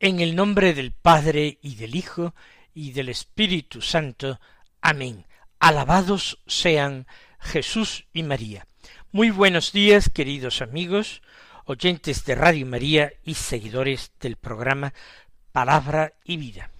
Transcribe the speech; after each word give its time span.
En 0.00 0.20
el 0.20 0.36
nombre 0.36 0.74
del 0.74 0.92
Padre 0.92 1.58
y 1.60 1.74
del 1.74 1.96
Hijo 1.96 2.32
y 2.72 2.92
del 2.92 3.08
Espíritu 3.08 3.82
Santo. 3.82 4.38
Amén. 4.80 5.26
Alabados 5.58 6.38
sean 6.46 7.08
Jesús 7.40 8.06
y 8.12 8.22
María. 8.22 8.68
Muy 9.10 9.30
buenos 9.30 9.72
días, 9.72 10.08
queridos 10.08 10.62
amigos, 10.62 11.20
oyentes 11.64 12.24
de 12.24 12.36
Radio 12.36 12.64
María 12.64 13.12
y 13.24 13.34
seguidores 13.34 14.12
del 14.20 14.36
programa 14.36 14.94
Palabra 15.50 16.12
y 16.22 16.36
Vida. 16.36 16.70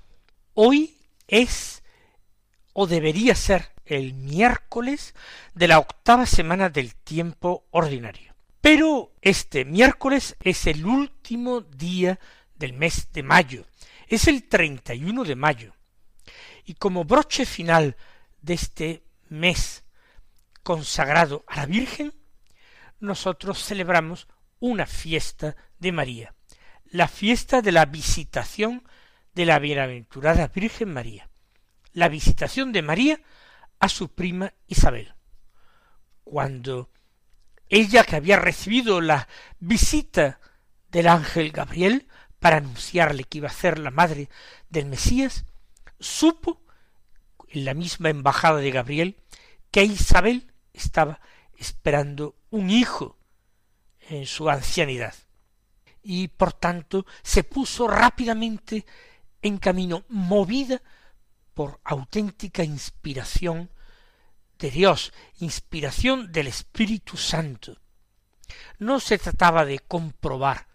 Hoy 0.55 0.97
es 1.27 1.83
o 2.73 2.87
debería 2.87 3.35
ser 3.35 3.73
el 3.85 4.15
miércoles 4.15 5.17
de 5.55 5.67
la 5.67 5.81
octava 5.81 6.25
semana 6.25 6.71
del 6.71 6.95
tiempo 6.95 7.65
ordinario. 7.73 8.33
Pero 8.61 9.11
este 9.23 9.65
miércoles 9.65 10.37
es 10.41 10.69
el 10.69 10.87
último 10.87 11.63
día 11.63 12.21
del 12.59 12.73
mes 12.73 13.13
de 13.13 13.23
mayo. 13.23 13.67
Es 14.09 14.29
el 14.29 14.49
31 14.49 15.25
de 15.25 15.37
mayo. 15.37 15.75
Y 16.65 16.75
como 16.75 17.05
broche 17.05 17.47
final 17.47 17.97
de 18.43 18.55
este 18.55 19.05
mes 19.29 19.85
consagrado 20.63 21.45
a 21.47 21.57
la 21.57 21.67
Virgen, 21.67 22.13
nosotros 23.01 23.65
celebramos 23.65 24.29
una 24.61 24.87
fiesta 24.87 25.57
de 25.79 25.93
María, 25.93 26.35
la 26.87 27.09
fiesta 27.09 27.63
de 27.63 27.73
la 27.73 27.87
visitación 27.87 28.83
de 29.35 29.47
la 29.47 29.59
bienaventurada 29.59 30.49
Virgen 30.49 30.93
María, 30.93 31.31
la 31.93 32.09
visitación 32.09 32.73
de 32.73 32.83
María 32.83 33.21
a 33.79 33.89
su 33.89 34.13
prima 34.13 34.53
Isabel. 34.67 35.15
Cuando 36.25 36.91
ella 37.69 38.05
que 38.05 38.17
había 38.17 38.37
recibido 38.37 39.01
la 39.01 39.29
visita 39.61 40.41
del 40.91 41.07
ángel 41.07 41.53
Gabriel 41.53 42.09
para 42.41 42.59
anunciarle 42.59 43.25
que 43.25 43.39
iba 43.39 43.49
a 43.49 43.53
ser 43.53 43.79
la 43.79 43.91
madre 43.91 44.29
del 44.71 44.87
Mesías, 44.87 45.45
supo 45.99 46.61
en 47.49 47.65
la 47.65 47.75
misma 47.75 48.11
embajada 48.11 48.59
de 48.59 48.71
Gabriel 48.71 49.17
que 49.71 49.85
Isabel 49.85 50.53
estaba 50.73 51.21
esperando 51.57 52.37
un 52.51 52.71
hijo 52.71 53.19
en 54.09 54.27
su 54.27 54.49
ancianidad 54.49 55.15
y 56.03 56.29
por 56.29 56.53
tanto 56.53 57.05
se 57.23 57.45
puso 57.45 57.89
rápidamente 57.89 58.87
en 59.43 59.59
camino 59.59 60.05
movida 60.09 60.81
por 61.55 61.81
auténtica 61.85 62.63
inspiración 62.63 63.71
de 64.59 64.71
Dios, 64.71 65.13
inspiración 65.41 66.33
del 66.33 66.47
Espíritu 66.47 67.17
Santo. 67.17 67.79
No 68.79 69.01
se 69.01 69.19
trataba 69.19 69.65
de 69.65 69.81
comprobar 69.81 70.68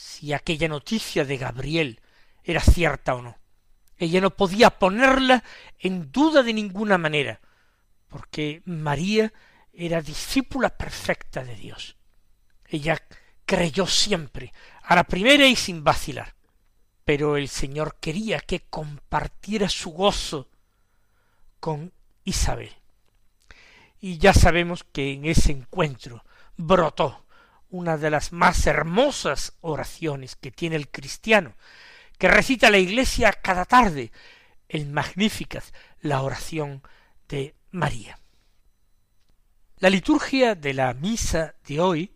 si 0.00 0.32
aquella 0.32 0.66
noticia 0.66 1.26
de 1.26 1.36
Gabriel 1.36 2.00
era 2.42 2.60
cierta 2.60 3.14
o 3.14 3.20
no. 3.20 3.36
Ella 3.98 4.22
no 4.22 4.30
podía 4.30 4.70
ponerla 4.70 5.44
en 5.78 6.10
duda 6.10 6.42
de 6.42 6.54
ninguna 6.54 6.96
manera, 6.96 7.40
porque 8.08 8.62
María 8.64 9.30
era 9.74 10.00
discípula 10.00 10.70
perfecta 10.70 11.44
de 11.44 11.54
Dios. 11.54 11.96
Ella 12.66 12.98
creyó 13.44 13.86
siempre, 13.86 14.54
a 14.84 14.96
la 14.96 15.04
primera 15.04 15.46
y 15.46 15.54
sin 15.54 15.84
vacilar. 15.84 16.34
Pero 17.04 17.36
el 17.36 17.48
Señor 17.48 17.96
quería 18.00 18.40
que 18.40 18.60
compartiera 18.60 19.68
su 19.68 19.90
gozo 19.90 20.48
con 21.58 21.92
Isabel. 22.24 22.74
Y 24.00 24.16
ya 24.16 24.32
sabemos 24.32 24.82
que 24.82 25.12
en 25.12 25.26
ese 25.26 25.52
encuentro 25.52 26.24
brotó 26.56 27.26
una 27.70 27.96
de 27.96 28.10
las 28.10 28.32
más 28.32 28.66
hermosas 28.66 29.54
oraciones 29.60 30.36
que 30.36 30.50
tiene 30.50 30.76
el 30.76 30.88
cristiano, 30.88 31.54
que 32.18 32.28
recita 32.28 32.70
la 32.70 32.78
iglesia 32.78 33.32
cada 33.32 33.64
tarde, 33.64 34.12
el 34.68 34.86
Magnificat, 34.86 35.64
la 36.00 36.22
oración 36.22 36.82
de 37.28 37.54
María. 37.70 38.18
La 39.78 39.88
liturgia 39.88 40.54
de 40.54 40.74
la 40.74 40.92
misa 40.92 41.54
de 41.66 41.80
hoy 41.80 42.12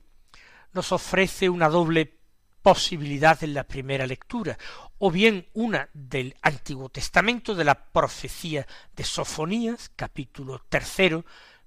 nos 0.72 0.92
ofrece 0.92 1.48
una 1.48 1.68
doble 1.68 2.18
posibilidad 2.60 3.42
en 3.44 3.54
la 3.54 3.64
primera 3.64 4.06
lectura, 4.06 4.58
o 4.98 5.10
bien 5.10 5.46
una 5.54 5.88
del 5.92 6.34
Antiguo 6.42 6.88
Testamento 6.88 7.54
de 7.54 7.64
la 7.64 7.74
profecía 7.74 8.66
de 8.94 9.04
Sofonías, 9.04 9.90
capítulo 9.94 10.60
tercero, 10.68 11.24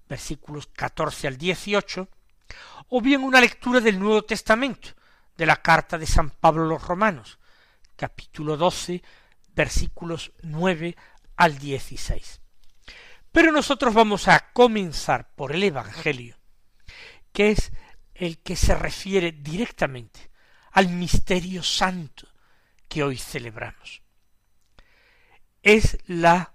versículos 0.09 0.67
catorce 0.67 1.27
al 1.27 1.37
dieciocho, 1.37 2.09
o 2.89 3.01
bien 3.01 3.23
una 3.23 3.41
lectura 3.41 3.79
del 3.79 3.99
Nuevo 3.99 4.23
Testamento, 4.23 4.89
de 5.35 5.45
la 5.45 5.57
carta 5.57 5.97
de 5.97 6.07
San 6.07 6.29
Pablo 6.29 6.63
a 6.63 6.67
los 6.67 6.83
Romanos, 6.83 7.39
capítulo 7.95 8.57
doce, 8.57 9.03
versículos 9.53 10.31
nueve 10.41 10.95
al 11.35 11.57
dieciséis. 11.57 12.41
Pero 13.31 13.51
nosotros 13.51 13.93
vamos 13.93 14.27
a 14.27 14.51
comenzar 14.51 15.35
por 15.35 15.53
el 15.53 15.63
Evangelio, 15.63 16.37
que 17.31 17.51
es 17.51 17.71
el 18.15 18.39
que 18.39 18.55
se 18.55 18.73
refiere 18.73 19.31
directamente 19.31 20.31
al 20.71 20.89
misterio 20.89 21.61
santo 21.61 22.27
que 22.87 23.03
hoy 23.03 23.17
celebramos. 23.17 24.01
Es 25.61 25.97
la 26.07 26.53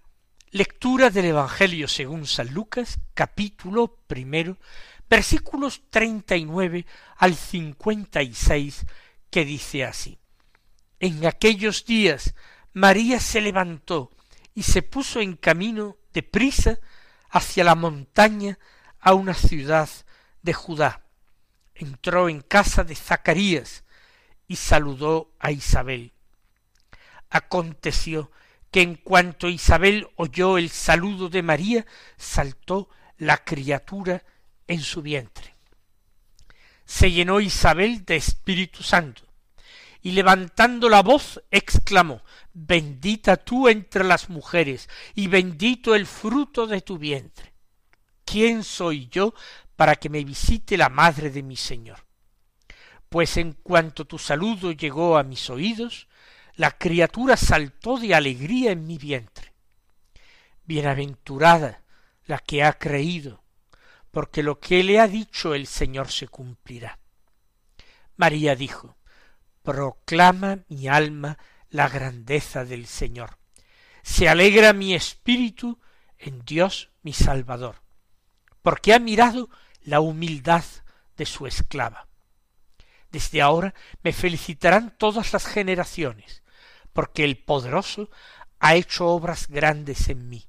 lectura 0.51 1.11
del 1.11 1.27
Evangelio 1.27 1.87
según 1.87 2.27
San 2.27 2.53
Lucas, 2.53 2.99
capítulo 3.15 3.97
primero, 4.07 4.59
versículos 5.13 5.83
treinta 5.91 6.37
y 6.37 6.47
nueve 6.47 6.87
al 7.19 7.35
cincuenta 7.35 8.23
y 8.23 8.33
seis, 8.33 8.87
que 9.31 9.45
dice 9.45 9.85
así. 9.85 10.19
En 11.01 11.27
aquellos 11.27 11.85
días 11.85 12.35
María 12.73 13.21
se 13.21 13.43
levantó 13.43 14.11
y 14.55 14.63
se 14.63 14.81
puso 14.81 15.21
en 15.21 15.37
camino 15.37 15.99
de 16.15 16.23
prisa 16.23 16.79
hacia 17.29 17.63
la 17.63 17.75
montaña 17.75 18.59
a 19.01 19.13
una 19.13 19.35
ciudad 19.35 19.91
de 20.41 20.55
Judá. 20.55 21.03
Entró 21.75 22.31
en 22.31 22.41
casa 22.41 22.83
de 22.83 22.95
Zacarías 22.95 23.85
y 24.49 24.57
saludó 24.57 25.35
a 25.39 25.51
Isabel. 25.51 26.15
Aconteció 27.29 28.31
que 28.71 28.81
en 28.81 28.95
cuanto 28.95 29.51
Isabel 29.51 30.09
oyó 30.17 30.57
el 30.57 30.71
saludo 30.71 31.29
de 31.29 31.43
María, 31.43 31.85
saltó 32.17 32.89
la 33.19 33.45
criatura 33.45 34.25
en 34.67 34.81
su 34.81 35.03
vientre. 35.03 35.55
Se 36.85 37.11
llenó 37.11 37.41
Isabel 37.41 38.05
de 38.05 38.17
Espíritu 38.17 38.83
Santo, 38.83 39.23
y 40.03 40.13
levantando 40.13 40.89
la 40.89 41.03
voz 41.03 41.43
exclamó 41.51 42.23
Bendita 42.53 43.37
tú 43.37 43.69
entre 43.69 44.05
las 44.05 44.29
mujeres, 44.29 44.89
y 45.15 45.29
bendito 45.29 45.95
el 45.95 46.07
fruto 46.07 46.67
de 46.67 46.81
tu 46.81 46.99
vientre. 46.99 47.53
¿Quién 48.25 48.65
soy 48.65 49.09
yo 49.09 49.35
para 49.77 49.97
que 49.97 50.09
me 50.09 50.25
visite 50.25 50.77
la 50.77 50.89
madre 50.89 51.31
de 51.31 51.43
mi 51.43 51.57
Señor? 51.57 52.05
Pues 53.09 53.37
en 53.37 53.53
cuanto 53.53 54.07
tu 54.07 54.19
saludo 54.19 54.73
llegó 54.73 55.17
a 55.17 55.23
mis 55.23 55.51
oídos, 55.51 56.09
la 56.57 56.71
criatura 56.71 57.37
saltó 57.37 57.99
de 57.99 58.15
alegría 58.15 58.73
en 58.73 58.87
mi 58.87 58.99
vientre. 58.99 59.53
Bienaventurada 60.65 61.83
la 62.27 62.39
que 62.39 62.63
ha 62.63 62.73
creído, 62.75 63.42
porque 64.13 64.43
lo 64.43 64.61
que 64.61 64.85
le 64.85 65.01
ha 65.01 65.09
dicho 65.09 65.55
el 65.55 65.67
Señor 65.67 66.13
se 66.13 66.29
cumplirá. 66.29 67.01
María 68.17 68.55
dijo, 68.55 68.97
Proclama 69.63 70.61
mi 70.69 70.87
alma 70.87 71.39
la 71.71 71.89
grandeza 71.89 72.65
del 72.65 72.87
Señor. 72.87 73.39
Se 74.03 74.29
alegra 74.29 74.75
mi 74.75 74.95
espíritu 74.95 75.81
en 76.19 76.45
Dios 76.45 76.91
mi 77.03 77.15
Salvador, 77.15 77.77
porque 78.61 78.93
ha 78.93 78.99
mirado 78.99 79.49
la 79.81 80.01
humildad 80.01 80.65
de 81.17 81.25
su 81.25 81.47
esclava. 81.47 82.07
Desde 83.11 83.41
ahora 83.41 83.75
me 84.03 84.13
felicitarán 84.13 84.95
todas 84.99 85.33
las 85.33 85.47
generaciones, 85.47 86.43
porque 86.93 87.25
el 87.25 87.39
poderoso 87.39 88.11
ha 88.59 88.75
hecho 88.75 89.07
obras 89.07 89.49
grandes 89.49 90.09
en 90.11 90.29
mí. 90.29 90.47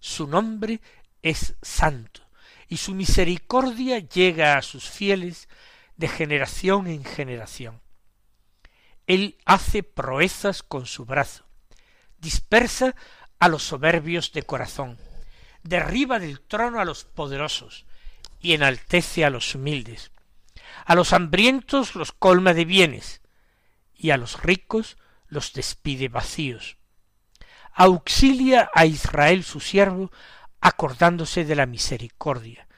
Su 0.00 0.26
nombre 0.26 0.80
es 1.22 1.54
santo 1.62 2.21
y 2.72 2.78
su 2.78 2.94
misericordia 2.94 3.98
llega 3.98 4.56
a 4.56 4.62
sus 4.62 4.88
fieles 4.88 5.46
de 5.98 6.08
generación 6.08 6.86
en 6.86 7.04
generación. 7.04 7.82
Él 9.06 9.36
hace 9.44 9.82
proezas 9.82 10.62
con 10.62 10.86
su 10.86 11.04
brazo, 11.04 11.44
dispersa 12.16 12.96
a 13.38 13.48
los 13.48 13.62
soberbios 13.62 14.32
de 14.32 14.44
corazón, 14.44 14.96
derriba 15.62 16.18
del 16.18 16.40
trono 16.40 16.80
a 16.80 16.86
los 16.86 17.04
poderosos 17.04 17.84
y 18.40 18.54
enaltece 18.54 19.26
a 19.26 19.28
los 19.28 19.54
humildes. 19.54 20.10
A 20.86 20.94
los 20.94 21.12
hambrientos 21.12 21.94
los 21.94 22.10
colma 22.10 22.54
de 22.54 22.64
bienes 22.64 23.20
y 23.94 24.12
a 24.12 24.16
los 24.16 24.42
ricos 24.42 24.96
los 25.28 25.52
despide 25.52 26.08
vacíos. 26.08 26.78
Auxilia 27.74 28.70
a 28.72 28.86
Israel 28.86 29.44
su 29.44 29.60
siervo 29.60 30.10
acordándose 30.62 31.44
de 31.44 31.56
la 31.56 31.66
misericordia, 31.66 32.68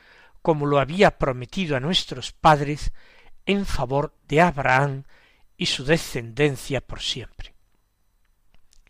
como 0.43 0.67
lo 0.67 0.81
había 0.81 1.19
prometido 1.19 1.77
a 1.77 1.81
nuestros 1.81 2.33
padres 2.33 2.93
en 3.47 3.67
favor 3.67 4.17
de 4.27 4.41
Abraham 4.41 5.05
y 5.57 5.67
su 5.67 5.85
descendencia 5.85 6.81
por 6.81 7.03
siempre. 7.03 7.55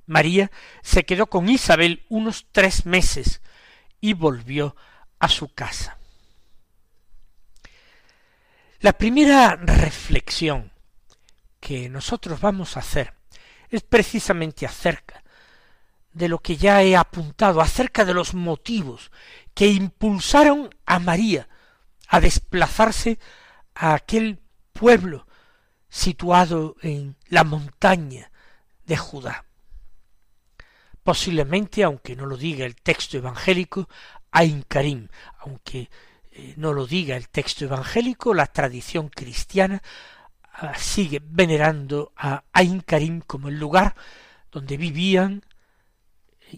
María 0.06 0.50
se 0.82 1.05
quedó 1.05 1.26
con 1.26 1.49
Isabel 1.49 2.06
unos 2.08 2.46
tres 2.52 2.87
meses 2.87 3.43
y 4.00 4.12
volvió 4.12 4.76
a 5.19 5.29
su 5.29 5.49
casa. 5.49 5.99
La 8.79 8.93
primera 8.93 9.56
reflexión 9.56 10.70
que 11.58 11.88
nosotros 11.88 12.40
vamos 12.40 12.76
a 12.76 12.81
hacer 12.81 13.14
es 13.70 13.82
precisamente 13.82 14.67
acerca 14.67 15.24
de 16.14 16.28
lo 16.28 16.38
que 16.38 16.56
ya 16.56 16.82
he 16.82 16.96
apuntado, 16.96 17.61
acerca 17.61 18.05
de 18.05 18.14
los 18.14 18.34
motivos 18.34 19.11
que 19.52 19.69
impulsaron 19.69 20.70
a 20.87 20.99
María 20.99 21.49
a 22.08 22.20
desplazarse 22.20 23.19
a 23.75 23.94
aquel 23.94 24.40
pueblo 24.72 25.26
situado 25.88 26.76
en 26.82 27.16
la 27.28 27.44
montaña 27.44 28.31
de 28.87 28.96
Judá. 28.96 29.44
Posiblemente, 31.02 31.82
aunque 31.82 32.16
no 32.16 32.26
lo 32.26 32.37
diga 32.37 32.64
el 32.64 32.76
texto 32.76 33.19
evangélico, 33.19 33.88
Ain 34.31 34.64
Karim, 34.66 35.08
aunque 35.38 35.90
eh, 36.31 36.55
no 36.56 36.72
lo 36.72 36.87
diga 36.87 37.16
el 37.16 37.28
texto 37.28 37.64
evangélico, 37.64 38.34
la 38.34 38.46
tradición 38.46 39.08
cristiana 39.08 39.82
ah, 40.52 40.75
sigue 40.76 41.20
venerando 41.22 42.12
a 42.16 42.44
Ain 42.52 42.81
Karim 42.81 43.20
como 43.20 43.49
el 43.49 43.58
lugar 43.58 43.94
donde 44.50 44.76
vivían 44.76 45.43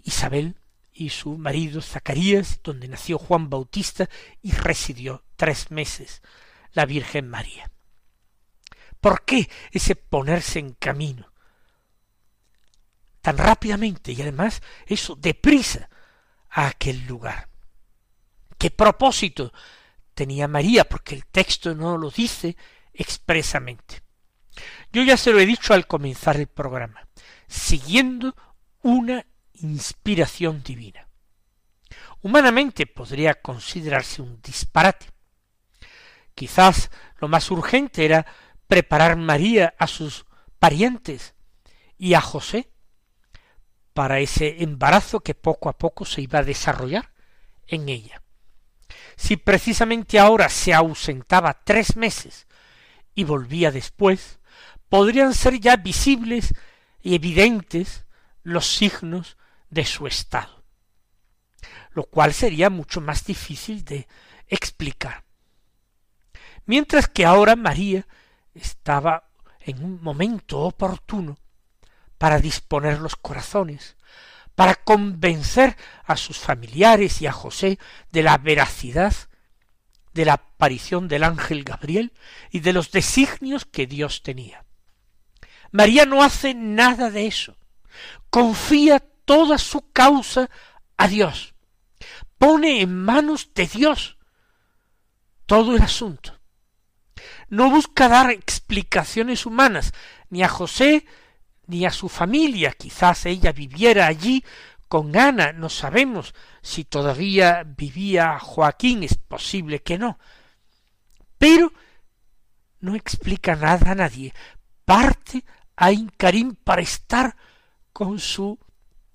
Isabel 0.04 0.56
y 0.92 1.10
su 1.10 1.36
marido 1.36 1.82
Zacarías, 1.82 2.60
donde 2.62 2.88
nació 2.88 3.18
Juan 3.18 3.50
Bautista 3.50 4.08
y 4.42 4.52
residió 4.52 5.24
tres 5.36 5.70
meses 5.70 6.22
la 6.72 6.86
Virgen 6.86 7.28
María. 7.28 7.70
¿Por 9.00 9.24
qué 9.24 9.48
ese 9.70 9.94
ponerse 9.94 10.58
en 10.58 10.72
camino? 10.72 11.32
Tan 13.20 13.38
rápidamente 13.38 14.12
y 14.12 14.22
además 14.22 14.62
eso 14.86 15.16
deprisa 15.16 15.88
a 16.50 16.68
aquel 16.68 17.06
lugar. 17.06 17.48
¿Qué 18.58 18.70
propósito 18.70 19.52
tenía 20.14 20.48
María? 20.48 20.88
Porque 20.88 21.14
el 21.14 21.26
texto 21.26 21.74
no 21.74 21.98
lo 21.98 22.10
dice 22.10 22.56
expresamente. 22.92 24.02
Yo 24.92 25.02
ya 25.02 25.16
se 25.16 25.32
lo 25.32 25.38
he 25.38 25.46
dicho 25.46 25.74
al 25.74 25.86
comenzar 25.86 26.36
el 26.36 26.46
programa, 26.46 27.06
siguiendo 27.46 28.34
una 28.82 29.26
inspiración 29.60 30.62
divina. 30.62 31.08
Humanamente 32.22 32.86
podría 32.86 33.34
considerarse 33.34 34.22
un 34.22 34.40
disparate. 34.42 35.06
Quizás 36.34 36.90
lo 37.18 37.28
más 37.28 37.50
urgente 37.50 38.04
era 38.04 38.26
preparar 38.66 39.16
María 39.16 39.74
a 39.78 39.86
sus 39.86 40.26
parientes 40.58 41.34
y 41.98 42.14
a 42.14 42.20
José 42.20 42.70
para 43.94 44.20
ese 44.20 44.62
embarazo 44.62 45.20
que 45.20 45.34
poco 45.34 45.68
a 45.68 45.78
poco 45.78 46.04
se 46.04 46.20
iba 46.20 46.40
a 46.40 46.44
desarrollar 46.44 47.12
en 47.66 47.88
ella. 47.88 48.22
Si 49.16 49.36
precisamente 49.36 50.18
ahora 50.18 50.48
se 50.48 50.74
ausentaba 50.74 51.64
tres 51.64 51.96
meses 51.96 52.46
y 53.14 53.24
volvía 53.24 53.70
después, 53.70 54.38
podrían 54.88 55.32
ser 55.32 55.58
ya 55.58 55.76
visibles 55.76 56.52
y 57.00 57.14
evidentes 57.14 58.04
los 58.42 58.66
signos 58.66 59.38
de 59.70 59.84
su 59.84 60.06
estado, 60.06 60.64
lo 61.90 62.04
cual 62.04 62.32
sería 62.32 62.70
mucho 62.70 63.00
más 63.00 63.24
difícil 63.24 63.84
de 63.84 64.06
explicar. 64.48 65.24
Mientras 66.64 67.08
que 67.08 67.24
ahora 67.24 67.56
María 67.56 68.06
estaba 68.54 69.30
en 69.60 69.84
un 69.84 70.02
momento 70.02 70.60
oportuno 70.60 71.38
para 72.18 72.38
disponer 72.38 73.00
los 73.00 73.16
corazones, 73.16 73.96
para 74.54 74.74
convencer 74.74 75.76
a 76.04 76.16
sus 76.16 76.38
familiares 76.38 77.20
y 77.20 77.26
a 77.26 77.32
José 77.32 77.78
de 78.10 78.22
la 78.22 78.38
veracidad 78.38 79.14
de 80.16 80.24
la 80.24 80.32
aparición 80.32 81.08
del 81.08 81.24
ángel 81.24 81.62
Gabriel 81.62 82.12
y 82.50 82.60
de 82.60 82.72
los 82.72 82.90
designios 82.90 83.66
que 83.66 83.86
Dios 83.86 84.22
tenía. 84.22 84.64
María 85.70 86.06
no 86.06 86.22
hace 86.22 86.54
nada 86.54 87.10
de 87.10 87.26
eso. 87.26 87.56
Confía 88.30 88.98
toda 89.26 89.58
su 89.58 89.90
causa 89.92 90.48
a 90.96 91.06
Dios. 91.06 91.54
Pone 92.38 92.80
en 92.80 93.04
manos 93.04 93.50
de 93.54 93.66
Dios 93.66 94.16
todo 95.44 95.76
el 95.76 95.82
asunto 95.82 96.36
no 97.48 97.70
busca 97.70 98.08
dar 98.08 98.30
explicaciones 98.30 99.46
humanas 99.46 99.92
ni 100.30 100.42
a 100.42 100.48
José 100.48 101.06
ni 101.66 101.84
a 101.86 101.90
su 101.90 102.08
familia. 102.08 102.72
Quizás 102.72 103.26
ella 103.26 103.52
viviera 103.52 104.06
allí 104.06 104.44
con 104.88 105.16
Ana, 105.16 105.52
no 105.52 105.68
sabemos 105.68 106.34
si 106.62 106.84
todavía 106.84 107.64
vivía 107.64 108.38
Joaquín, 108.38 109.02
es 109.02 109.16
posible 109.16 109.82
que 109.82 109.98
no. 109.98 110.18
Pero 111.38 111.72
no 112.80 112.94
explica 112.94 113.56
nada 113.56 113.92
a 113.92 113.94
nadie. 113.94 114.32
Parte 114.84 115.44
a 115.74 115.90
Incarín 115.90 116.54
para 116.54 116.82
estar 116.82 117.36
con 117.92 118.18
su 118.18 118.58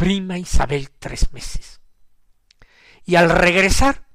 prima 0.01 0.39
Isabel 0.39 0.89
tres 0.97 1.31
meses. 1.31 1.79
Y 3.05 3.17
al 3.17 3.29
regresar, 3.29 4.07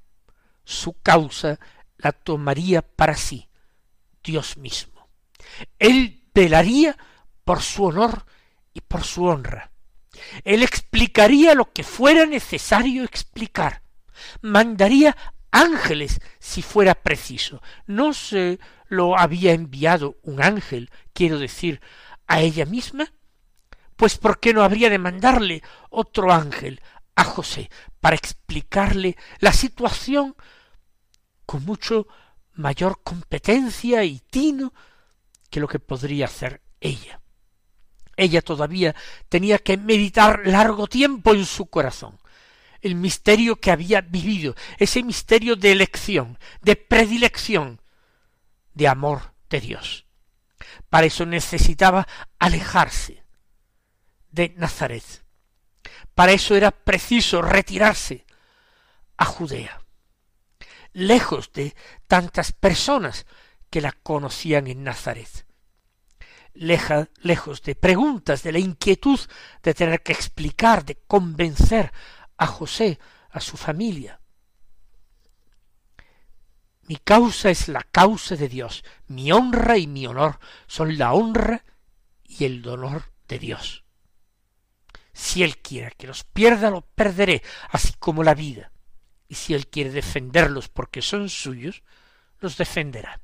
su 0.64 1.00
causa 1.00 1.60
la 1.96 2.10
tomaría 2.10 2.82
para 2.82 3.14
sí, 3.14 3.48
Dios 4.24 4.56
mismo. 4.56 5.08
Él 5.78 6.24
velaría 6.34 6.96
por 7.44 7.62
su 7.62 7.84
honor 7.84 8.26
y 8.74 8.80
por 8.80 9.04
su 9.04 9.26
honra. 9.26 9.70
Él 10.42 10.64
explicaría 10.64 11.54
lo 11.54 11.72
que 11.72 11.84
fuera 11.84 12.26
necesario 12.26 13.04
explicar. 13.04 13.82
Mandaría 14.40 15.16
ángeles 15.52 16.20
si 16.40 16.62
fuera 16.62 16.96
preciso. 16.96 17.62
No 17.86 18.12
se 18.12 18.58
lo 18.88 19.16
había 19.16 19.52
enviado 19.52 20.18
un 20.24 20.42
ángel, 20.42 20.90
quiero 21.12 21.38
decir, 21.38 21.80
a 22.26 22.40
ella 22.40 22.66
misma. 22.66 23.12
Pues 23.96 24.18
¿por 24.18 24.40
qué 24.40 24.52
no 24.52 24.62
habría 24.62 24.90
de 24.90 24.98
mandarle 24.98 25.62
otro 25.90 26.32
ángel 26.32 26.80
a 27.14 27.24
José 27.24 27.70
para 28.00 28.16
explicarle 28.16 29.16
la 29.40 29.52
situación 29.52 30.36
con 31.46 31.64
mucho 31.64 32.06
mayor 32.52 33.00
competencia 33.02 34.04
y 34.04 34.18
tino 34.18 34.72
que 35.50 35.60
lo 35.60 35.68
que 35.68 35.78
podría 35.78 36.26
hacer 36.26 36.62
ella. 36.80 37.20
Ella 38.16 38.42
todavía 38.42 38.94
tenía 39.28 39.58
que 39.58 39.76
meditar 39.76 40.46
largo 40.46 40.86
tiempo 40.86 41.34
en 41.34 41.44
su 41.44 41.66
corazón 41.66 42.18
el 42.82 42.94
misterio 42.94 43.56
que 43.56 43.70
había 43.70 44.00
vivido, 44.00 44.54
ese 44.78 45.02
misterio 45.02 45.56
de 45.56 45.72
elección, 45.72 46.38
de 46.62 46.76
predilección, 46.76 47.80
de 48.74 48.86
amor 48.86 49.32
de 49.50 49.60
Dios. 49.60 50.06
Para 50.88 51.06
eso 51.06 51.26
necesitaba 51.26 52.06
alejarse 52.38 53.24
de 54.36 54.54
Nazaret. 54.56 55.24
Para 56.14 56.30
eso 56.30 56.54
era 56.54 56.70
preciso 56.70 57.42
retirarse 57.42 58.24
a 59.16 59.24
Judea 59.24 59.80
lejos 60.96 61.52
de 61.52 61.76
tantas 62.06 62.52
personas 62.52 63.26
que 63.68 63.82
la 63.82 63.92
conocían 63.92 64.66
en 64.66 64.82
Nazaret. 64.82 65.46
Lejos 66.54 67.62
de 67.62 67.74
preguntas, 67.74 68.42
de 68.42 68.52
la 68.52 68.58
inquietud 68.58 69.20
de 69.62 69.74
tener 69.74 70.02
que 70.02 70.12
explicar, 70.12 70.86
de 70.86 70.96
convencer 71.06 71.92
a 72.38 72.46
José, 72.46 72.98
a 73.30 73.40
su 73.40 73.58
familia. 73.58 74.20
Mi 76.84 76.96
causa 76.96 77.50
es 77.50 77.68
la 77.68 77.82
causa 77.82 78.36
de 78.36 78.48
Dios, 78.48 78.82
mi 79.06 79.30
honra 79.32 79.76
y 79.76 79.86
mi 79.86 80.06
honor 80.06 80.38
son 80.66 80.96
la 80.96 81.12
honra 81.12 81.62
y 82.24 82.46
el 82.46 82.62
dolor 82.62 83.12
de 83.28 83.38
Dios. 83.38 83.85
Si 85.16 85.42
Él 85.42 85.56
quiere 85.56 85.92
que 85.96 86.06
los 86.06 86.24
pierda, 86.24 86.68
lo 86.68 86.82
perderé, 86.82 87.42
así 87.70 87.94
como 87.98 88.22
la 88.22 88.34
vida. 88.34 88.70
Y 89.28 89.34
si 89.34 89.54
Él 89.54 89.66
quiere 89.68 89.90
defenderlos 89.90 90.68
porque 90.68 91.00
son 91.00 91.30
suyos, 91.30 91.82
los 92.38 92.58
defenderá. 92.58 93.18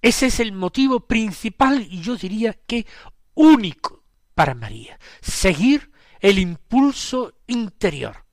Ese 0.00 0.26
es 0.26 0.38
el 0.38 0.52
motivo 0.52 1.08
principal 1.08 1.84
y 1.90 2.02
yo 2.02 2.14
diría 2.14 2.52
que 2.52 2.86
único 3.34 4.04
para 4.32 4.54
María, 4.54 4.96
seguir 5.20 5.90
el 6.20 6.38
impulso 6.38 7.40
interior, 7.48 8.24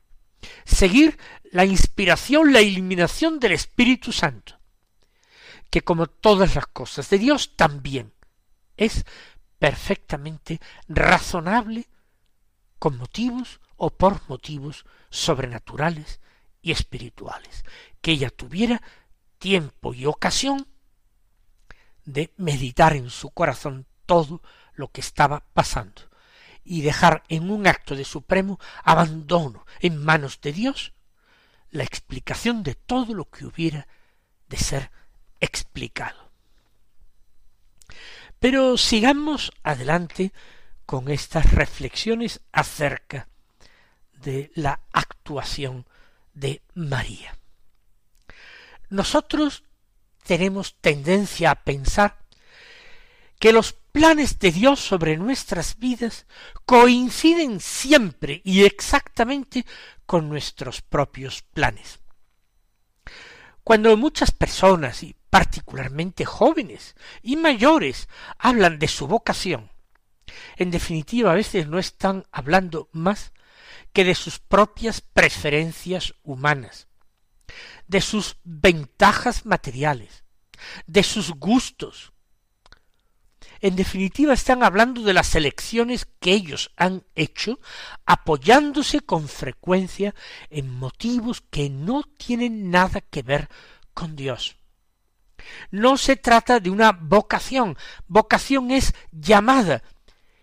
seguir 0.63 1.17
la 1.51 1.65
inspiración, 1.65 2.53
la 2.53 2.61
iluminación 2.61 3.39
del 3.39 3.53
Espíritu 3.53 4.11
Santo, 4.11 4.59
que 5.71 5.81
como 5.81 6.05
todas 6.05 6.53
las 6.53 6.67
cosas 6.67 7.09
de 7.09 7.17
Dios 7.17 7.55
también 7.55 8.13
es 8.77 9.05
perfectamente 9.59 10.59
razonable 10.87 11.87
con 12.79 12.97
motivos 12.97 13.59
o 13.75 13.89
por 13.89 14.21
motivos 14.29 14.85
sobrenaturales 15.09 16.19
y 16.61 16.71
espirituales, 16.71 17.63
que 18.01 18.11
ella 18.11 18.29
tuviera 18.29 18.81
tiempo 19.39 19.93
y 19.93 20.05
ocasión 20.05 20.67
de 22.05 22.33
meditar 22.37 22.95
en 22.95 23.09
su 23.09 23.29
corazón 23.31 23.85
todo 24.05 24.41
lo 24.73 24.91
que 24.91 25.01
estaba 25.01 25.43
pasando 25.53 26.03
y 26.63 26.81
dejar 26.81 27.23
en 27.29 27.49
un 27.49 27.67
acto 27.67 27.95
de 27.95 28.05
supremo 28.05 28.59
abandono 28.83 29.65
en 29.79 30.03
manos 30.03 30.39
de 30.41 30.53
Dios 30.53 30.93
la 31.69 31.83
explicación 31.83 32.63
de 32.63 32.75
todo 32.75 33.13
lo 33.13 33.29
que 33.29 33.45
hubiera 33.45 33.87
de 34.47 34.57
ser 34.57 34.91
explicado. 35.39 36.31
Pero 38.39 38.77
sigamos 38.77 39.51
adelante 39.63 40.31
con 40.85 41.09
estas 41.09 41.51
reflexiones 41.51 42.41
acerca 42.51 43.27
de 44.13 44.51
la 44.55 44.79
actuación 44.93 45.85
de 46.33 46.61
María. 46.73 47.37
Nosotros 48.89 49.63
tenemos 50.23 50.75
tendencia 50.79 51.51
a 51.51 51.63
pensar 51.63 52.17
que 53.39 53.51
los 53.51 53.73
planes 53.73 54.39
de 54.39 54.51
Dios 54.51 54.79
sobre 54.79 55.17
nuestras 55.17 55.77
vidas 55.77 56.25
coinciden 56.65 57.59
siempre 57.59 58.41
y 58.43 58.63
exactamente 58.63 59.65
con 60.05 60.29
nuestros 60.29 60.81
propios 60.81 61.41
planes. 61.41 61.99
Cuando 63.67 63.97
muchas 63.97 64.31
personas, 64.31 65.03
y 65.03 65.13
particularmente 65.29 66.23
jóvenes 66.23 66.95
y 67.21 67.35
mayores, 67.35 68.07
hablan 68.37 68.79
de 68.79 68.87
su 68.87 69.07
vocación, 69.07 69.73
en 70.55 70.71
definitiva 70.71 71.33
a 71.33 71.35
veces 71.35 71.67
no 71.67 71.77
están 71.77 72.25
hablando 72.31 72.87
más 72.93 73.33
que 73.91 74.05
de 74.05 74.15
sus 74.15 74.39
propias 74.39 75.01
preferencias 75.01 76.13
humanas, 76.23 76.87
de 77.89 77.99
sus 77.99 78.37
ventajas 78.45 79.45
materiales, 79.45 80.23
de 80.85 81.03
sus 81.03 81.31
gustos. 81.31 82.13
En 83.61 83.75
definitiva 83.75 84.33
están 84.33 84.63
hablando 84.63 85.01
de 85.01 85.13
las 85.13 85.33
elecciones 85.35 86.07
que 86.19 86.33
ellos 86.33 86.71
han 86.77 87.03
hecho 87.15 87.59
apoyándose 88.05 89.01
con 89.01 89.27
frecuencia 89.27 90.13
en 90.49 90.73
motivos 90.73 91.41
que 91.41 91.69
no 91.69 92.03
tienen 92.03 92.69
nada 92.69 93.01
que 93.01 93.23
ver 93.23 93.49
con 93.93 94.15
Dios. 94.15 94.57
No 95.71 95.97
se 95.97 96.15
trata 96.15 96.59
de 96.59 96.69
una 96.69 96.91
vocación, 96.91 97.77
vocación 98.07 98.71
es 98.71 98.93
llamada, 99.11 99.83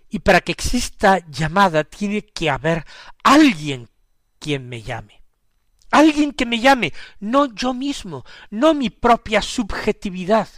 y 0.09 0.21
para 0.21 0.40
que 0.40 0.52
exista 0.52 1.18
llamada 1.28 1.85
tiene 1.85 2.23
que 2.23 2.49
haber 2.49 2.85
alguien 3.23 3.88
quien 4.38 4.68
me 4.68 4.83
llame. 4.83 5.23
Alguien 5.90 6.33
que 6.33 6.47
me 6.47 6.61
llame, 6.61 6.92
no 7.21 7.54
yo 7.54 7.75
mismo, 7.75 8.25
no 8.50 8.75
mi 8.75 8.90
propia 8.90 9.42
subjetividad, 9.42 10.49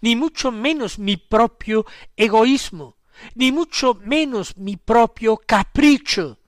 ni 0.00 0.16
mucho 0.16 0.52
menos 0.52 0.98
mi 0.98 1.16
propio 1.16 1.84
egoísmo, 2.16 2.96
ni 3.34 3.52
mucho 3.52 3.94
menos 3.94 4.56
mi 4.56 4.76
propio 4.76 5.36
capricho, 5.36 6.38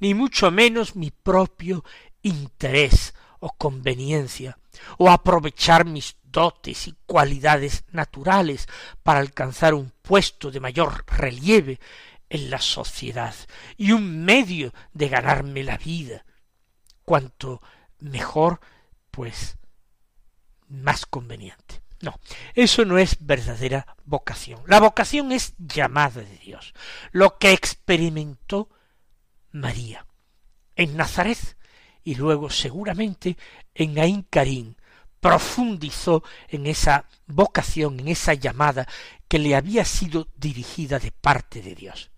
ni 0.00 0.14
mucho 0.14 0.50
menos 0.50 0.96
mi 0.96 1.10
propio 1.10 1.84
interés 2.22 3.14
o 3.40 3.50
conveniencia, 3.50 4.58
o 4.98 5.10
aprovechar 5.10 5.84
mis 5.84 6.16
dotes 6.24 6.88
y 6.88 6.94
cualidades 7.06 7.84
naturales 7.92 8.68
para 9.02 9.20
alcanzar 9.20 9.74
un 9.74 9.92
puesto 10.02 10.50
de 10.50 10.60
mayor 10.60 11.04
relieve 11.06 11.78
en 12.28 12.50
la 12.50 12.60
sociedad 12.60 13.34
y 13.76 13.92
un 13.92 14.24
medio 14.24 14.72
de 14.92 15.08
ganarme 15.08 15.62
la 15.62 15.76
vida. 15.76 16.24
Cuanto 17.04 17.60
mejor, 18.00 18.60
pues 19.10 19.58
más 20.68 21.06
conveniente. 21.06 21.83
No, 22.04 22.20
eso 22.54 22.84
no 22.84 22.98
es 22.98 23.16
verdadera 23.20 23.96
vocación. 24.04 24.60
La 24.66 24.78
vocación 24.78 25.32
es 25.32 25.54
llamada 25.56 26.20
de 26.20 26.36
Dios, 26.36 26.74
lo 27.12 27.38
que 27.38 27.52
experimentó 27.52 28.68
María 29.52 30.06
en 30.76 30.96
Nazaret 30.98 31.56
y 32.02 32.16
luego 32.16 32.50
seguramente 32.50 33.38
en 33.74 33.98
Ain 33.98 34.26
Karim, 34.28 34.74
profundizó 35.18 36.22
en 36.48 36.66
esa 36.66 37.06
vocación, 37.26 37.98
en 38.00 38.08
esa 38.08 38.34
llamada 38.34 38.86
que 39.26 39.38
le 39.38 39.56
había 39.56 39.86
sido 39.86 40.28
dirigida 40.36 40.98
de 40.98 41.10
parte 41.10 41.62
de 41.62 41.74
Dios. 41.74 42.10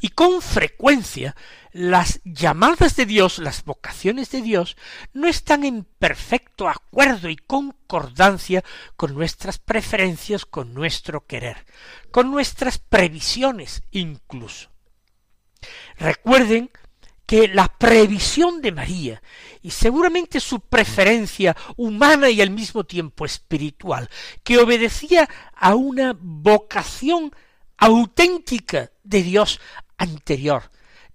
Y 0.00 0.10
con 0.10 0.42
frecuencia 0.42 1.36
las 1.72 2.20
llamadas 2.24 2.96
de 2.96 3.06
Dios, 3.06 3.38
las 3.38 3.64
vocaciones 3.64 4.30
de 4.30 4.42
Dios, 4.42 4.76
no 5.12 5.28
están 5.28 5.64
en 5.64 5.84
perfecto 5.84 6.68
acuerdo 6.68 7.28
y 7.28 7.36
concordancia 7.36 8.64
con 8.96 9.14
nuestras 9.14 9.58
preferencias, 9.58 10.44
con 10.46 10.74
nuestro 10.74 11.26
querer, 11.26 11.66
con 12.10 12.30
nuestras 12.30 12.78
previsiones 12.78 13.82
incluso. 13.90 14.70
Recuerden 15.98 16.70
que 17.28 17.46
la 17.46 17.68
previsión 17.68 18.62
de 18.62 18.72
María 18.72 19.22
y 19.60 19.70
seguramente 19.70 20.40
su 20.40 20.60
preferencia 20.60 21.54
humana 21.76 22.30
y 22.30 22.40
al 22.40 22.48
mismo 22.48 22.84
tiempo 22.84 23.26
espiritual, 23.26 24.08
que 24.42 24.56
obedecía 24.56 25.28
a 25.54 25.74
una 25.74 26.16
vocación 26.18 27.30
auténtica 27.78 28.90
de 29.02 29.22
Dios 29.22 29.60
anterior, 29.96 30.70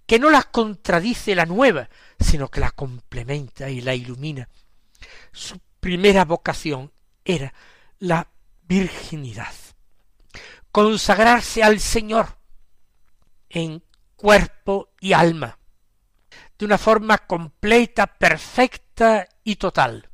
que 0.06 0.18
no 0.18 0.30
la 0.30 0.42
contradice 0.42 1.34
la 1.34 1.46
nueva, 1.46 1.88
sino 2.18 2.50
que 2.50 2.60
la 2.60 2.70
complementa 2.70 3.70
y 3.70 3.80
la 3.80 3.94
ilumina. 3.94 4.48
Su 5.32 5.60
primera 5.80 6.24
vocación 6.24 6.92
era 7.24 7.54
la 7.98 8.28
virginidad, 8.62 9.52
consagrarse 10.72 11.62
al 11.62 11.80
Señor 11.80 12.38
en 13.48 13.82
cuerpo 14.16 14.90
y 15.00 15.12
alma, 15.12 15.58
de 16.58 16.64
una 16.64 16.78
forma 16.78 17.18
completa, 17.18 18.06
perfecta 18.06 19.28
y 19.42 19.56
total. 19.56 20.10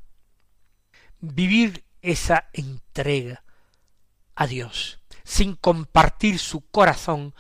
Vivir 1.21 1.85
esa 2.03 2.49
entrega 2.53 3.45
a 4.35 4.47
Dios, 4.47 5.00
sin 5.31 5.55
compartir 5.55 6.41
su 6.41 6.61
corazón 6.61 7.37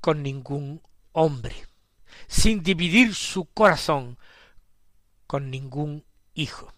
con 0.00 0.22
ningún 0.22 0.80
hombre, 1.12 1.54
sin 2.26 2.62
dividir 2.62 3.14
su 3.14 3.44
corazón 3.44 4.18
con 5.26 5.50
ningún 5.50 6.06
hijo. 6.32 6.72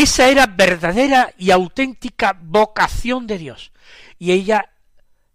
Esa 0.00 0.28
era 0.28 0.46
verdadera 0.46 1.34
y 1.36 1.50
auténtica 1.50 2.34
vocación 2.40 3.26
de 3.26 3.36
Dios, 3.36 3.70
y 4.18 4.32
ella 4.32 4.72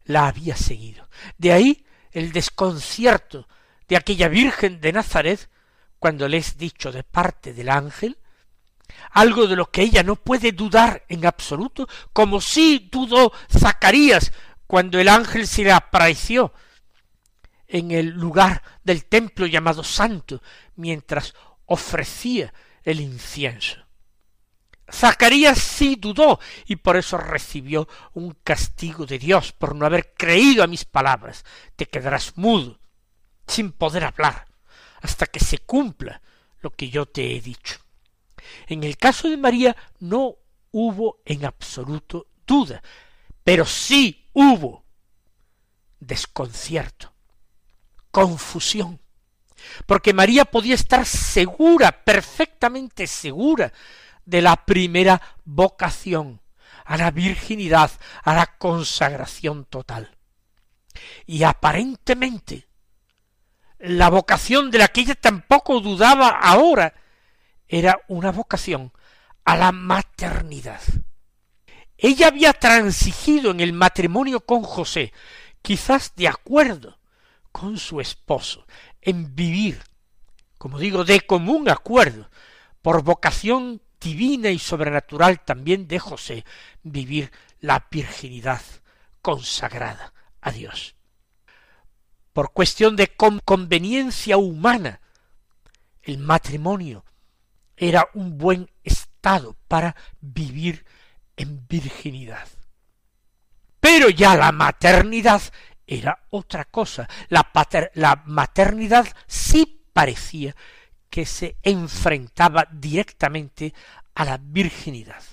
la 0.06 0.26
había 0.26 0.58
seguido. 0.58 1.08
De 1.38 1.54
ahí 1.54 1.86
el 2.12 2.32
desconcierto 2.32 3.48
de 3.88 3.96
aquella 3.96 4.28
Virgen 4.28 4.82
de 4.82 4.92
Nazaret 4.92 5.52
cuando 6.00 6.28
le 6.28 6.38
es 6.38 6.58
dicho 6.58 6.92
de 6.92 7.04
parte 7.04 7.54
del 7.54 7.70
ángel, 7.70 8.18
algo 9.12 9.46
de 9.46 9.56
lo 9.56 9.70
que 9.70 9.84
ella 9.84 10.02
no 10.02 10.16
puede 10.16 10.52
dudar 10.52 11.04
en 11.10 11.28
absoluto, 11.28 11.88
como 12.12 12.42
si 12.42 12.90
dudó 12.92 13.32
Zacarías 13.48 14.32
cuando 14.66 14.98
el 15.00 15.10
ángel 15.10 15.46
se 15.46 15.64
le 15.64 15.74
apareció 15.74 16.54
en 17.68 17.92
el 17.92 18.08
lugar 18.08 18.64
del 18.84 19.06
templo 19.06 19.46
llamado 19.46 19.84
santo, 19.84 20.42
mientras 20.76 21.36
ofrecía 21.68 22.52
el 22.84 23.00
incienso. 23.00 23.85
Zacarías 24.92 25.58
sí 25.58 25.96
dudó 26.00 26.40
y 26.68 26.76
por 26.76 26.96
eso 26.96 27.18
recibió 27.18 27.88
un 28.14 28.38
castigo 28.44 29.06
de 29.06 29.18
Dios 29.18 29.52
por 29.52 29.76
no 29.76 29.86
haber 29.86 30.14
creído 30.14 30.64
a 30.64 30.68
mis 30.68 30.86
palabras. 30.86 31.44
Te 31.76 31.88
quedarás 31.88 32.38
mudo, 32.38 32.80
sin 33.48 33.72
poder 33.72 34.04
hablar, 34.04 34.48
hasta 35.02 35.26
que 35.26 35.40
se 35.40 35.60
cumpla 35.60 36.22
lo 36.62 36.72
que 36.72 36.90
yo 36.90 37.06
te 37.06 37.36
he 37.36 37.42
dicho. 37.42 37.80
En 38.68 38.84
el 38.84 38.98
caso 38.98 39.28
de 39.28 39.38
María 39.38 39.76
no 40.00 40.36
hubo 40.72 41.22
en 41.26 41.46
absoluto 41.46 42.28
duda, 42.46 42.82
pero 43.44 43.66
sí 43.66 44.28
hubo 44.34 44.84
desconcierto, 46.00 47.12
confusión, 48.12 49.00
porque 49.86 50.14
María 50.14 50.46
podía 50.46 50.76
estar 50.76 51.06
segura, 51.06 52.04
perfectamente 52.04 53.08
segura, 53.08 53.74
de 54.26 54.42
la 54.42 54.66
primera 54.66 55.22
vocación, 55.44 56.42
a 56.84 56.98
la 56.98 57.12
virginidad, 57.12 57.92
a 58.24 58.34
la 58.34 58.46
consagración 58.58 59.66
total. 59.66 60.18
Y 61.26 61.44
aparentemente 61.44 62.68
la 63.80 64.10
vocación 64.10 64.72
de 64.72 64.80
la 64.80 64.88
que 64.88 65.02
ella 65.02 65.16
tampoco 65.16 65.80
dudaba 65.80 66.30
ahora 66.30 66.94
era 67.68 68.00
una 68.08 68.32
vocación 68.32 68.92
a 69.44 69.56
la 69.56 69.72
maternidad. 69.72 70.82
Ella 71.98 72.28
había 72.28 72.54
transigido 72.54 73.52
en 73.52 73.60
el 73.60 73.74
matrimonio 73.74 74.42
con 74.42 74.64
José, 74.64 75.14
quizás 75.62 76.14
de 76.16 76.28
acuerdo 76.28 77.00
con 77.52 77.78
su 77.78 78.02
esposo, 78.02 78.66
en 79.02 79.36
vivir, 79.36 79.82
como 80.58 80.78
digo, 80.78 81.06
de 81.06 81.22
común 81.22 81.70
acuerdo, 81.70 82.30
por 82.82 83.02
vocación 83.04 83.82
divina 84.06 84.52
y 84.52 84.60
sobrenatural 84.60 85.44
también 85.44 85.88
de 85.88 86.00
vivir 86.84 87.32
la 87.60 87.88
virginidad 87.90 88.62
consagrada 89.20 90.14
a 90.42 90.52
Dios. 90.52 90.96
Por 92.32 92.54
cuestión 92.54 92.96
de 92.96 93.16
conveniencia 93.16 94.38
humana, 94.38 95.02
el 96.04 96.20
matrimonio 96.20 97.04
era 97.76 98.08
un 98.14 98.38
buen 98.38 98.70
estado 98.84 99.58
para 99.68 99.96
vivir 100.22 100.86
en 101.36 101.66
virginidad. 101.68 102.48
Pero 103.80 104.10
ya 104.10 104.36
la 104.36 104.52
maternidad 104.52 105.42
era 105.88 106.28
otra 106.30 106.66
cosa. 106.66 107.10
La 107.30 108.22
maternidad 108.26 109.08
sí 109.26 109.84
parecía 109.94 110.56
que 111.16 111.26
se 111.26 111.56
enfrentaba 111.64 112.68
directamente 112.70 113.74
a 114.16 114.26
la 114.26 114.38
virginidad. 114.38 115.24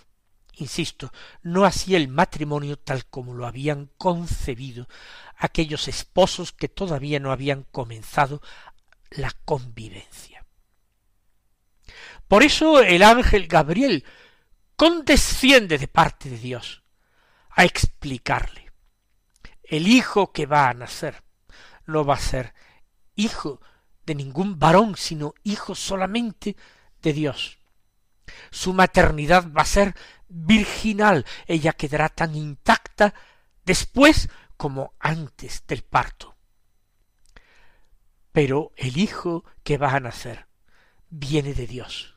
Insisto, 0.58 1.12
no 1.42 1.64
así 1.64 1.96
el 1.96 2.06
matrimonio 2.06 2.78
tal 2.78 3.06
como 3.06 3.34
lo 3.34 3.48
habían 3.48 3.90
concebido 3.98 4.86
aquellos 5.36 5.88
esposos 5.88 6.52
que 6.52 6.68
todavía 6.68 7.18
no 7.18 7.32
habían 7.32 7.64
comenzado 7.64 8.40
la 9.10 9.32
convivencia. 9.44 10.46
Por 12.28 12.44
eso 12.44 12.80
el 12.80 13.02
ángel 13.02 13.48
Gabriel 13.48 14.04
condesciende 14.76 15.78
de 15.78 15.88
parte 15.88 16.30
de 16.30 16.38
Dios 16.38 16.84
a 17.50 17.64
explicarle. 17.64 18.70
El 19.64 19.88
hijo 19.88 20.32
que 20.32 20.46
va 20.46 20.68
a 20.68 20.74
nacer 20.74 21.24
no 21.86 22.04
va 22.04 22.14
a 22.14 22.20
ser 22.20 22.54
hijo 23.16 23.60
de 24.12 24.24
ningún 24.24 24.58
varón, 24.58 24.94
sino 24.96 25.32
hijo 25.42 25.74
solamente 25.74 26.54
de 27.00 27.14
Dios. 27.14 27.58
Su 28.50 28.74
maternidad 28.74 29.50
va 29.50 29.62
a 29.62 29.66
ser 29.66 29.94
virginal, 30.28 31.24
ella 31.46 31.72
quedará 31.72 32.10
tan 32.10 32.34
intacta 32.34 33.14
después 33.64 34.28
como 34.58 34.92
antes 34.98 35.64
del 35.66 35.82
parto. 35.82 36.36
Pero 38.32 38.72
el 38.76 38.98
hijo 38.98 39.44
que 39.62 39.78
va 39.78 39.94
a 39.94 40.00
nacer 40.00 40.46
viene 41.08 41.54
de 41.54 41.66
Dios. 41.66 42.14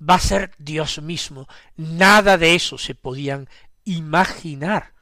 Va 0.00 0.14
a 0.14 0.20
ser 0.20 0.54
Dios 0.56 1.02
mismo. 1.02 1.46
Nada 1.76 2.38
de 2.38 2.54
eso 2.54 2.78
se 2.78 2.94
podían 2.94 3.50
imaginar 3.84 4.94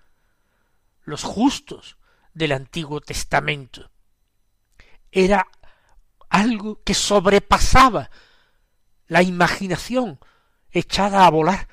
los 1.05 1.23
justos 1.23 1.99
del 2.35 2.51
Antiguo 2.51 3.01
Testamento. 3.01 3.93
Era 5.13 5.47
algo 6.33 6.83
que 6.83 6.95
sobrepasaba 6.95 8.11
la 9.07 9.23
imaginación 9.23 10.19
echada 10.71 11.27
a 11.27 11.31
volar 11.31 11.69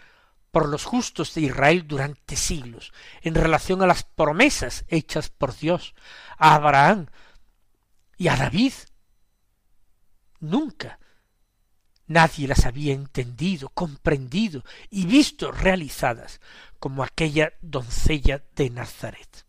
por 0.52 0.68
los 0.68 0.84
justos 0.84 1.34
de 1.34 1.42
Israel 1.42 1.88
durante 1.88 2.36
siglos, 2.36 2.92
en 3.22 3.36
relación 3.36 3.82
a 3.82 3.88
las 3.88 4.04
promesas 4.04 4.84
hechas 4.90 5.30
por 5.30 5.56
Dios 5.56 5.96
a 6.38 6.56
Abraham 6.56 7.06
y 8.18 8.28
a 8.28 8.36
David. 8.36 8.74
Nunca 10.42 11.00
nadie 12.08 12.46
las 12.46 12.66
había 12.66 12.94
entendido, 12.94 13.70
comprendido 13.70 14.66
y 14.90 15.06
visto 15.06 15.54
realizadas 15.54 16.42
como 16.80 17.04
aquella 17.04 17.54
doncella 17.62 18.44
de 18.56 18.72
Nazaret. 18.72 19.46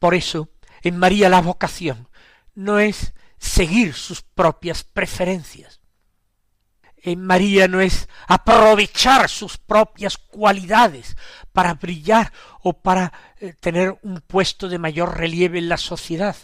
Por 0.00 0.16
eso, 0.16 0.50
en 0.82 0.98
María 0.98 1.28
la 1.28 1.40
vocación 1.40 2.08
no 2.56 2.80
es 2.80 3.12
seguir 3.38 3.94
sus 3.94 4.22
propias 4.22 4.84
preferencias. 4.84 5.80
En 6.96 7.24
María 7.24 7.68
no 7.68 7.80
es 7.80 8.08
aprovechar 8.26 9.28
sus 9.28 9.56
propias 9.56 10.18
cualidades 10.18 11.16
para 11.52 11.74
brillar 11.74 12.32
o 12.62 12.72
para 12.72 13.12
eh, 13.38 13.54
tener 13.60 13.98
un 14.02 14.20
puesto 14.20 14.68
de 14.68 14.78
mayor 14.78 15.16
relieve 15.16 15.58
en 15.58 15.68
la 15.68 15.76
sociedad 15.76 16.36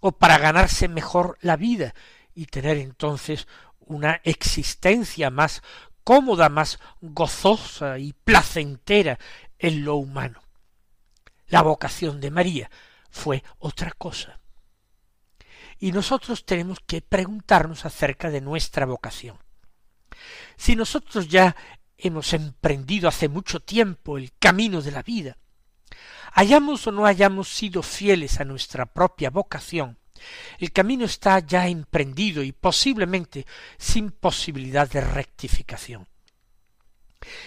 o 0.00 0.12
para 0.12 0.38
ganarse 0.38 0.88
mejor 0.88 1.38
la 1.40 1.56
vida 1.56 1.94
y 2.34 2.46
tener 2.46 2.78
entonces 2.78 3.46
una 3.78 4.20
existencia 4.24 5.30
más 5.30 5.62
cómoda, 6.04 6.48
más 6.48 6.80
gozosa 7.00 7.98
y 7.98 8.12
placentera 8.12 9.18
en 9.58 9.84
lo 9.84 9.96
humano. 9.96 10.40
La 11.46 11.62
vocación 11.62 12.20
de 12.20 12.30
María 12.30 12.70
fue 13.10 13.44
otra 13.58 13.92
cosa. 13.92 14.39
Y 15.80 15.92
nosotros 15.92 16.44
tenemos 16.44 16.78
que 16.86 17.00
preguntarnos 17.00 17.86
acerca 17.86 18.30
de 18.30 18.42
nuestra 18.42 18.84
vocación. 18.84 19.38
Si 20.56 20.76
nosotros 20.76 21.26
ya 21.28 21.56
hemos 21.96 22.34
emprendido 22.34 23.08
hace 23.08 23.28
mucho 23.28 23.60
tiempo 23.60 24.18
el 24.18 24.32
camino 24.38 24.82
de 24.82 24.92
la 24.92 25.02
vida, 25.02 25.38
hayamos 26.34 26.86
o 26.86 26.92
no 26.92 27.06
hayamos 27.06 27.48
sido 27.48 27.82
fieles 27.82 28.40
a 28.40 28.44
nuestra 28.44 28.84
propia 28.84 29.30
vocación, 29.30 29.98
el 30.58 30.70
camino 30.70 31.06
está 31.06 31.38
ya 31.38 31.66
emprendido 31.66 32.42
y 32.42 32.52
posiblemente 32.52 33.46
sin 33.78 34.10
posibilidad 34.10 34.88
de 34.88 35.00
rectificación. 35.00 36.06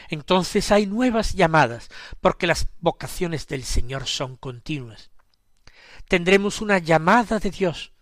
Entonces 0.10 0.72
hay 0.72 0.88
nuevas 0.88 1.34
llamadas, 1.34 1.90
porque 2.20 2.48
las 2.48 2.68
vocaciones 2.80 3.48
del 3.48 3.64
Señor 3.64 4.08
son 4.08 4.38
continuas. 4.38 5.12
Tendremos 6.08 6.62
una 6.62 6.80
llamada 6.80 7.40
de 7.40 7.52
Dios 7.52 7.93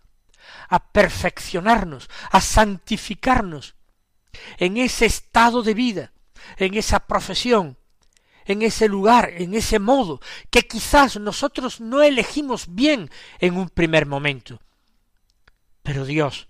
a 0.71 0.91
perfeccionarnos, 0.91 2.09
a 2.31 2.39
santificarnos 2.39 3.75
en 4.57 4.77
ese 4.77 5.05
estado 5.05 5.63
de 5.63 5.73
vida, 5.73 6.13
en 6.55 6.75
esa 6.75 7.01
profesión, 7.01 7.77
en 8.45 8.61
ese 8.61 8.87
lugar, 8.87 9.29
en 9.35 9.53
ese 9.53 9.79
modo, 9.79 10.21
que 10.49 10.63
quizás 10.63 11.19
nosotros 11.19 11.81
no 11.81 12.01
elegimos 12.01 12.73
bien 12.73 13.11
en 13.39 13.57
un 13.57 13.67
primer 13.67 14.05
momento. 14.05 14.61
Pero 15.83 16.05
Dios, 16.05 16.47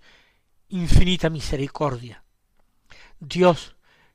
infinita 0.68 1.28
misericordia, 1.28 2.22
Dios 3.18 3.74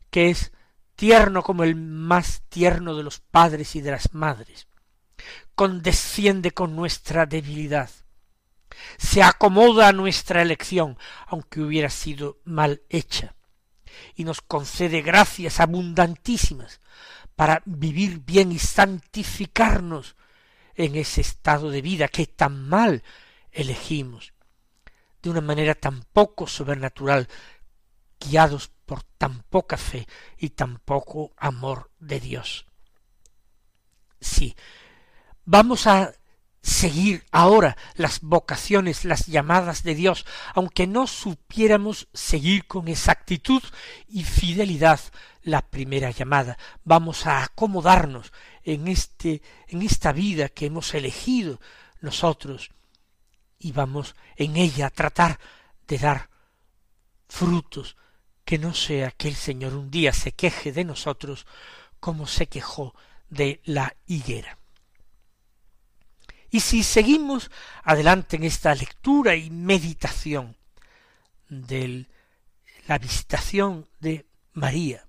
que 0.10 0.30
es 0.30 0.54
tierno 0.96 1.44
como 1.44 1.66
el 1.66 1.76
más 1.76 2.44
tierno 2.48 2.96
de 2.96 3.04
los 3.04 3.20
padres 3.20 3.76
y 3.76 3.82
de 3.82 3.92
las 3.92 4.14
madres, 4.14 4.68
condesciende 5.54 6.52
con 6.52 6.78
nuestra 6.78 7.26
debilidad, 7.26 7.90
se 8.98 9.24
acomoda 9.24 9.88
a 9.88 9.94
nuestra 9.94 10.42
elección, 10.42 10.98
aunque 11.28 11.62
hubiera 11.62 11.90
sido 11.90 12.40
mal 12.44 12.82
hecha, 12.90 13.36
y 14.16 14.24
nos 14.24 14.42
concede 14.42 15.02
gracias 15.02 15.60
abundantísimas 15.60 16.82
para 17.36 17.62
vivir 17.66 18.20
bien 18.20 18.52
y 18.52 18.60
santificarnos 18.60 20.16
en 20.76 20.96
ese 20.96 21.22
estado 21.22 21.70
de 21.70 21.82
vida 21.82 22.08
que 22.08 22.28
tan 22.28 22.68
mal 22.68 23.04
elegimos, 23.52 24.34
de 25.22 25.30
una 25.30 25.42
manera 25.42 25.76
tan 25.76 26.04
poco 26.14 26.48
sobrenatural, 26.48 27.28
guiados 28.20 28.72
por 28.86 29.04
tan 29.04 29.44
poca 29.44 29.78
fe 29.78 30.08
y 30.38 30.52
tan 30.52 30.80
poco 30.80 31.34
amor 31.38 31.92
de 32.00 32.20
Dios. 32.20 32.66
Sí, 34.20 34.56
vamos 35.46 35.88
a 35.88 36.14
seguir 36.62 37.24
ahora 37.32 37.78
las 37.96 38.22
vocaciones, 38.22 39.06
las 39.06 39.28
llamadas 39.28 39.84
de 39.84 39.96
Dios, 39.96 40.26
aunque 40.54 40.88
no 40.88 41.08
supiéramos 41.08 42.08
seguir 42.14 42.68
con 42.68 42.88
exactitud 42.88 43.64
y 44.08 44.24
fidelidad 44.24 45.00
la 45.44 45.62
primera 45.62 46.12
llamada. 46.12 46.58
Vamos 46.84 47.26
a 47.26 47.44
acomodarnos 47.44 48.34
en 48.64 48.88
este 48.88 49.42
en 49.68 49.82
esta 49.82 50.12
vida 50.12 50.50
que 50.50 50.66
hemos 50.66 50.94
elegido 50.94 51.60
nosotros 52.02 52.70
y 53.60 53.72
vamos 53.72 54.16
en 54.36 54.58
ella 54.58 54.88
a 54.88 54.92
tratar 54.92 55.40
de 55.88 55.98
dar 55.98 56.30
frutos 57.28 57.96
que 58.44 58.58
no 58.58 58.74
sea 58.74 59.12
que 59.12 59.28
el 59.28 59.36
Señor 59.36 59.74
un 59.74 59.90
día 59.90 60.14
se 60.14 60.32
queje 60.32 60.72
de 60.72 60.84
nosotros 60.84 61.46
como 62.00 62.28
se 62.28 62.48
quejó 62.48 62.94
de 63.30 63.62
la 63.66 63.96
higuera. 64.06 64.58
Y 66.50 66.62
si 66.62 66.84
seguimos 66.84 67.52
adelante 67.84 68.38
en 68.38 68.44
esta 68.44 68.74
lectura 68.74 69.36
y 69.36 69.50
meditación 69.50 70.56
de 71.50 72.08
la 72.88 72.98
visitación 72.98 73.88
de 74.00 74.26
María, 74.54 75.06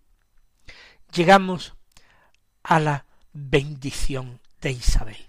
llegamos 1.13 1.75
a 2.63 2.81
la 2.81 3.07
bendición 3.33 4.41
de 4.61 4.73
Isabel. 4.73 5.29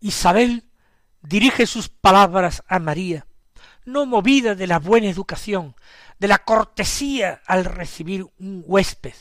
Isabel 0.00 0.64
dirige 1.22 1.66
sus 1.66 1.88
palabras 1.88 2.62
a 2.68 2.78
María, 2.78 3.26
no 3.84 4.04
movida 4.04 4.54
de 4.54 4.66
la 4.66 4.78
buena 4.78 5.08
educación, 5.08 5.74
de 6.18 6.28
la 6.28 6.38
cortesía 6.38 7.42
al 7.46 7.64
recibir 7.64 8.26
un 8.38 8.62
huésped, 8.66 9.14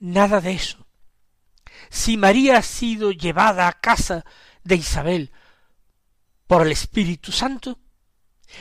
nada 0.00 0.40
de 0.40 0.52
eso. 0.52 0.86
Si 1.90 2.16
María 2.16 2.58
ha 2.58 2.62
sido 2.62 3.12
llevada 3.12 3.68
a 3.68 3.72
casa 3.72 4.24
de 4.68 4.76
Isabel 4.76 5.32
por 6.46 6.64
el 6.64 6.72
Espíritu 6.72 7.32
Santo, 7.32 7.78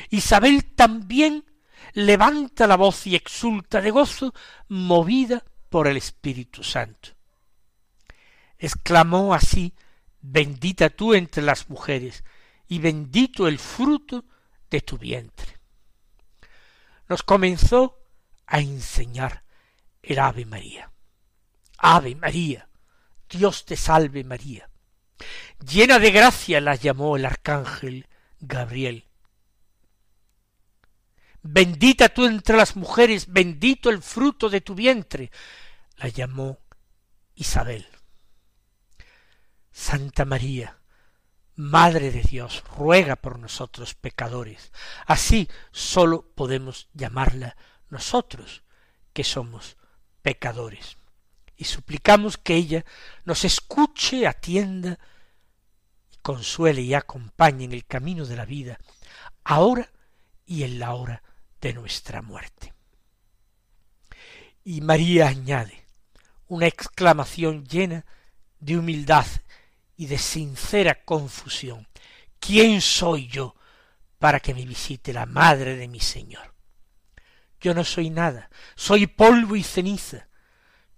Isabel 0.10 0.74
también 0.74 1.46
levanta 1.94 2.66
la 2.66 2.78
voz 2.78 3.06
y 3.08 3.16
exulta 3.16 3.82
de 3.82 3.92
gozo, 3.92 4.34
movida 4.70 5.44
por 5.70 5.88
el 5.88 5.98
Espíritu 5.98 6.64
Santo. 6.64 7.10
Exclamó 8.58 9.34
así, 9.34 9.74
bendita 10.22 10.90
tú 10.90 11.14
entre 11.14 11.44
las 11.44 11.70
mujeres, 11.70 12.24
y 12.68 12.80
bendito 12.80 13.48
el 13.48 13.60
fruto 13.60 14.26
de 14.70 14.82
tu 14.82 14.98
vientre. 14.98 15.60
Nos 17.08 17.24
comenzó 17.24 18.00
a 18.46 18.60
enseñar 18.60 19.44
el 20.02 20.20
Ave 20.20 20.46
María. 20.46 20.92
Ave 21.78 22.16
María, 22.16 22.70
Dios 23.30 23.66
te 23.66 23.76
salve 23.76 24.24
María. 24.24 24.70
Llena 25.60 26.00
de 26.00 26.12
gracia 26.12 26.62
la 26.62 26.76
llamó 26.76 27.18
el 27.18 27.26
arcángel 27.26 28.08
Gabriel. 28.40 29.06
Bendita 31.42 32.10
tú 32.10 32.26
entre 32.26 32.58
las 32.58 32.76
mujeres, 32.76 33.28
bendito 33.28 33.90
el 33.90 34.02
fruto 34.02 34.50
de 34.50 34.62
tu 34.62 34.76
vientre, 34.76 35.32
la 35.96 36.10
llamó 36.10 36.60
Isabel. 37.36 37.88
Santa 39.72 40.26
María, 40.26 40.80
Madre 41.56 42.12
de 42.12 42.22
Dios, 42.22 42.64
ruega 42.78 43.16
por 43.16 43.40
nosotros 43.40 43.96
pecadores. 43.96 44.72
Así 45.06 45.48
sólo 45.72 46.30
podemos 46.36 46.90
llamarla 46.94 47.56
nosotros, 47.90 48.64
que 49.14 49.24
somos 49.24 49.78
pecadores. 50.22 50.98
Y 51.56 51.64
suplicamos 51.64 52.38
que 52.38 52.56
ella 52.56 52.86
nos 53.26 53.44
escuche, 53.46 54.28
atienda, 54.28 55.00
consuele 56.28 56.82
y 56.82 56.94
acompañe 56.94 57.64
en 57.64 57.72
el 57.72 57.86
camino 57.86 58.26
de 58.26 58.36
la 58.36 58.44
vida, 58.44 58.78
ahora 59.46 59.90
y 60.46 60.64
en 60.64 60.78
la 60.78 60.94
hora 60.94 61.24
de 61.62 61.72
nuestra 61.72 62.22
muerte. 62.22 62.74
Y 64.66 64.82
María 64.82 65.30
añade 65.30 65.86
una 66.48 66.68
exclamación 66.68 67.66
llena 67.66 68.06
de 68.60 68.78
humildad 68.78 69.26
y 69.96 70.08
de 70.08 70.18
sincera 70.18 71.06
confusión. 71.06 71.88
¿Quién 72.42 72.82
soy 72.82 73.30
yo 73.30 73.56
para 74.20 74.42
que 74.42 74.54
me 74.54 74.66
visite 74.66 75.14
la 75.14 75.26
madre 75.26 75.78
de 75.78 75.88
mi 75.88 76.02
Señor? 76.02 76.54
Yo 77.62 77.74
no 77.74 77.86
soy 77.86 78.10
nada, 78.10 78.50
soy 78.76 79.08
polvo 79.08 79.56
y 79.56 79.64
ceniza, 79.64 80.28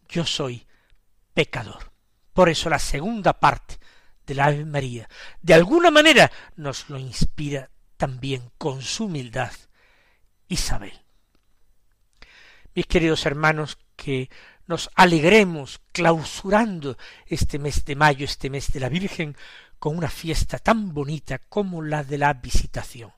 yo 0.07 0.25
soy 0.25 0.65
pecador. 1.35 1.91
Por 2.33 2.49
eso 2.49 2.67
la 2.67 2.79
segunda 2.79 3.39
parte 3.39 3.77
María, 4.65 5.09
de 5.41 5.53
alguna 5.53 5.91
manera 5.91 6.31
nos 6.55 6.89
lo 6.89 6.97
inspira 6.97 7.69
también 7.97 8.51
con 8.57 8.81
su 8.81 9.05
humildad 9.05 9.51
Isabel. 10.47 10.93
Mis 12.73 12.85
queridos 12.85 13.25
hermanos, 13.25 13.77
que 13.95 14.29
nos 14.67 14.89
alegremos 14.95 15.81
clausurando 15.91 16.97
este 17.25 17.59
mes 17.59 17.83
de 17.85 17.95
mayo, 17.95 18.25
este 18.25 18.49
mes 18.49 18.71
de 18.71 18.79
la 18.79 18.89
Virgen, 18.89 19.35
con 19.79 19.97
una 19.97 20.09
fiesta 20.09 20.59
tan 20.59 20.93
bonita 20.93 21.39
como 21.39 21.81
la 21.81 22.03
de 22.03 22.17
la 22.17 22.33
visitación. 22.33 23.11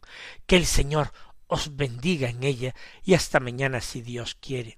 Que 0.45 0.55
el 0.55 0.65
Señor 0.65 1.11
os 1.47 1.75
bendiga 1.75 2.29
en 2.29 2.43
ella 2.43 2.73
y 3.03 3.13
hasta 3.13 3.39
mañana 3.39 3.81
si 3.81 4.01
Dios 4.01 4.35
quiere. 4.35 4.77